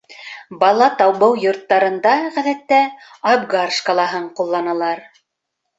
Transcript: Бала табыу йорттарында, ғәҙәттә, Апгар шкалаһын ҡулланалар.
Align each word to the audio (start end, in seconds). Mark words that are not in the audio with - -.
Бала 0.61 0.87
табыу 1.01 1.35
йорттарында, 1.43 2.15
ғәҙәттә, 2.39 2.81
Апгар 3.35 3.79
шкалаһын 3.79 4.29
ҡулланалар. 4.41 5.07